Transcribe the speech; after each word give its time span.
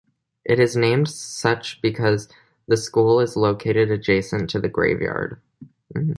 It 0.43 0.59
is 0.59 0.75
named 0.75 1.09
such 1.09 1.79
because 1.79 2.27
the 2.67 2.75
school 2.75 3.19
is 3.19 3.35
located 3.35 3.91
adjacent 3.91 4.49
to 4.49 4.57
a 4.57 4.67
graveyard. 4.67 5.39